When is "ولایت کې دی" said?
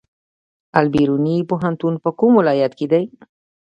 2.39-3.03